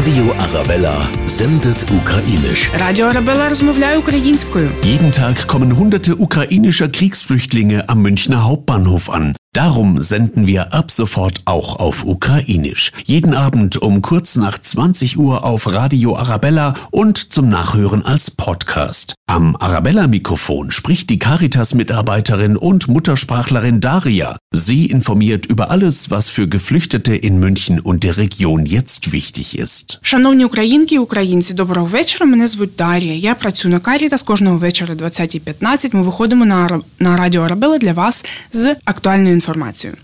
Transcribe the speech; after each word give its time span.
Radio 0.00 0.32
Arabella 0.38 1.10
sendet 1.26 1.86
ukrainisch. 1.90 2.70
Radio 2.80 3.06
Arabella 3.06 3.48
rozmawia 3.48 3.98
ukrainskою. 3.98 4.70
Jeden 4.82 5.12
Tag 5.12 5.46
kommen 5.46 5.76
hunderte 5.76 6.16
ukrainischer 6.16 6.88
Kriegsflüchtlinge 6.88 7.86
am 7.86 8.00
Münchner 8.00 8.44
Hauptbahnhof 8.44 9.10
an. 9.10 9.34
Darum 9.53 10.01
senden 10.01 10.47
wir 10.47 10.73
ab 10.73 10.91
sofort 10.91 11.41
auch 11.45 11.79
auf 11.79 12.03
Ukrainisch. 12.05 12.91
Jeden 13.05 13.33
Abend 13.33 13.81
um 13.81 14.01
kurz 14.01 14.35
nach 14.35 14.57
20 14.57 15.17
Uhr 15.17 15.45
auf 15.45 15.71
Radio 15.73 16.17
Arabella 16.17 16.73
und 16.91 17.17
zum 17.17 17.47
Nachhören 17.47 18.03
als 18.05 18.31
Podcast. 18.31 19.13
Am 19.27 19.55
Arabella-Mikrofon 19.55 20.71
spricht 20.71 21.09
die 21.09 21.17
Caritas-Mitarbeiterin 21.19 22.57
und 22.57 22.87
Muttersprachlerin 22.87 23.79
Daria. 23.81 24.37
Sie 24.53 24.85
informiert 24.85 25.45
über 25.45 25.71
alles, 25.71 26.11
was 26.11 26.29
für 26.29 26.47
Geflüchtete 26.47 27.15
in 27.15 27.39
München 27.39 27.79
und 27.79 28.03
der 28.03 28.17
Region 28.17 28.65
jetzt 28.65 29.11
wichtig 29.13 29.57
ist. 29.59 29.99
Шановні 30.01 30.45
українки 30.45 30.95
і 30.95 30.99
українці, 30.99 31.53
доброго 31.53 31.87
вечора. 31.87 32.25
Мене 32.25 32.47
звуть 32.47 32.75
Дар'я. 32.77 33.13
Я 33.13 33.35
працюю 33.35 33.73
на 33.73 33.79
Карітас 33.79 34.23
кожного 34.23 34.57
вечора 34.57 34.95
20.15. 34.95 35.95
Ми 35.95 36.01
виходимо 36.01 36.45
на, 36.45 36.55
Ара- 36.55 36.81
на 36.99 37.17
радіо 37.17 37.41
Арабела 37.41 37.77
для 37.77 37.93
вас 37.93 38.25
з 38.53 38.75
актуальною 38.85 39.33
інформацією. 39.40 39.98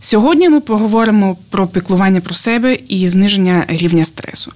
Сьогодні 0.00 0.48
ми 0.48 0.60
поговоримо 0.60 1.36
про 1.50 1.66
піклування 1.66 2.20
про 2.20 2.34
себе 2.34 2.78
і 2.88 3.08
зниження 3.08 3.64
рівня 3.68 4.04
стресу. 4.04 4.52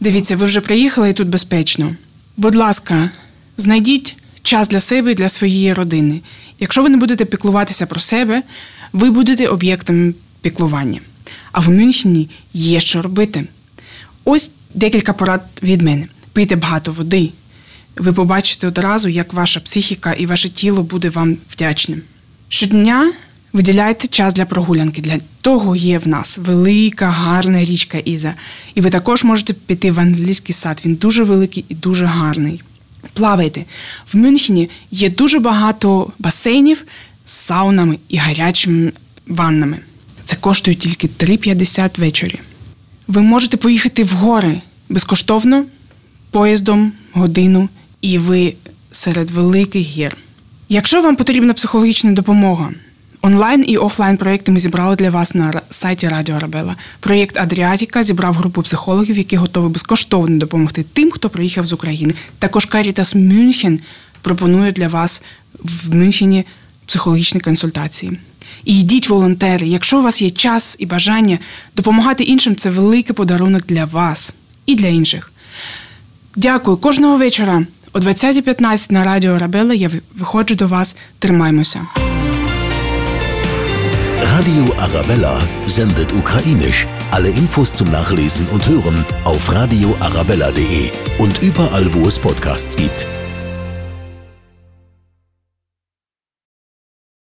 Дивіться, 0.00 0.36
ви 0.36 0.46
вже 0.46 0.60
приїхали 0.60 1.10
і 1.10 1.12
тут 1.12 1.28
безпечно. 1.28 1.96
Будь 2.36 2.54
ласка, 2.54 3.10
знайдіть 3.56 4.16
час 4.42 4.68
для 4.68 4.80
себе 4.80 5.12
і 5.12 5.14
для 5.14 5.28
своєї 5.28 5.72
родини. 5.72 6.20
Якщо 6.60 6.82
ви 6.82 6.88
не 6.88 6.96
будете 6.96 7.24
піклуватися 7.24 7.86
про 7.86 8.00
себе, 8.00 8.42
ви 8.92 9.10
будете 9.10 9.46
об'єктом 9.46 10.14
піклування. 10.42 11.00
А 11.52 11.60
в 11.60 11.70
Мюнхені 11.70 12.30
є 12.52 12.80
що 12.80 13.02
робити. 13.02 13.44
Ось 14.24 14.50
декілька 14.74 15.12
порад 15.12 15.42
від 15.62 15.82
мене. 15.82 16.06
Пийте 16.32 16.56
багато 16.56 16.92
води. 16.92 17.30
Ви 17.96 18.12
побачите 18.12 18.66
одразу, 18.66 19.08
як 19.08 19.32
ваша 19.32 19.60
психіка 19.60 20.12
і 20.12 20.26
ваше 20.26 20.48
тіло 20.48 20.82
буде 20.82 21.08
вам 21.08 21.36
вдячним. 21.50 22.02
Щодня 22.48 23.12
виділяйте 23.52 24.08
час 24.08 24.34
для 24.34 24.44
прогулянки. 24.44 25.02
Для 25.02 25.18
того 25.40 25.76
є 25.76 25.98
в 25.98 26.08
нас 26.08 26.38
велика, 26.38 27.06
гарна 27.06 27.64
річка 27.64 27.98
Іза. 27.98 28.34
І 28.74 28.80
ви 28.80 28.90
також 28.90 29.24
можете 29.24 29.52
піти 29.52 29.90
в 29.90 30.00
англійський 30.00 30.54
сад. 30.54 30.82
Він 30.84 30.94
дуже 30.94 31.24
великий 31.24 31.64
і 31.68 31.74
дуже 31.74 32.04
гарний. 32.04 32.62
Плавайте. 33.12 33.64
В 34.12 34.16
Мюнхені 34.16 34.70
є 34.90 35.10
дуже 35.10 35.38
багато 35.38 36.12
басейнів 36.18 36.84
з 37.24 37.30
саунами 37.32 37.98
і 38.08 38.16
гарячими 38.16 38.92
ваннами. 39.26 39.78
Це 40.24 40.36
коштує 40.36 40.76
тільки 40.76 41.06
3,50 41.06 42.00
ввечері. 42.00 42.38
Ви 43.08 43.22
можете 43.22 43.56
поїхати 43.56 44.04
в 44.04 44.10
гори 44.10 44.60
безкоштовно, 44.88 45.64
поїздом, 46.30 46.92
годину, 47.12 47.68
і 48.00 48.18
ви 48.18 48.54
серед 48.90 49.30
великих 49.30 49.82
гір. 49.82 50.16
Якщо 50.68 51.02
вам 51.02 51.16
потрібна 51.16 51.54
психологічна 51.54 52.12
допомога, 52.12 52.70
онлайн 53.22 53.64
і 53.66 53.76
офлайн 53.76 54.16
проекти 54.16 54.52
ми 54.52 54.60
зібрали 54.60 54.96
для 54.96 55.10
вас 55.10 55.34
на 55.34 55.60
сайті 55.70 56.08
Радіо 56.08 56.36
Арабела. 56.36 56.76
Проєкт 57.00 57.36
Адріатіка 57.36 58.02
зібрав 58.02 58.34
групу 58.34 58.62
психологів, 58.62 59.18
які 59.18 59.36
готові 59.36 59.72
безкоштовно 59.72 60.38
допомогти 60.38 60.84
тим, 60.92 61.10
хто 61.10 61.28
приїхав 61.28 61.66
з 61.66 61.72
України. 61.72 62.14
Також 62.38 62.68
Caritas 62.68 63.16
Мюнхен 63.16 63.80
пропонує 64.22 64.72
для 64.72 64.88
вас 64.88 65.22
в 65.58 65.94
Мюнхені 65.94 66.44
психологічні 66.86 67.40
консультації. 67.40 68.18
І 68.64 68.80
йдіть, 68.80 69.08
волонтери. 69.08 69.68
Якщо 69.68 69.98
у 69.98 70.02
вас 70.02 70.22
є 70.22 70.30
час 70.30 70.76
і 70.78 70.86
бажання 70.86 71.38
допомагати 71.76 72.24
іншим, 72.24 72.56
це 72.56 72.70
великий 72.70 73.16
подарунок 73.16 73.66
для 73.66 73.84
вас 73.84 74.34
і 74.66 74.76
для 74.76 74.88
інших. 74.88 75.32
Дякую. 76.36 76.76
Кожного 76.76 77.16
вечора 77.16 77.66
о 77.92 77.98
20.15 77.98 78.92
на 78.92 79.04
радіо 79.04 79.38
Рабела 79.38 79.74
я 79.74 79.90
виходжу 80.14 80.54
до 80.54 80.66
вас. 80.66 80.96
Тримаймося. 81.18 81.80
Radio 84.34 84.72
Arabella 84.78 85.38
sendet 85.66 86.10
ukrainisch. 86.14 86.86
Alle 87.10 87.28
Infos 87.28 87.74
zum 87.74 87.90
Nachlesen 87.90 88.48
und 88.48 88.66
Hören 88.66 89.04
auf 89.24 89.52
radioarabella.de 89.52 90.90
und 91.18 91.42
überall, 91.42 91.92
wo 91.92 92.08
es 92.08 92.18
Podcasts 92.18 92.74
gibt. 92.74 93.06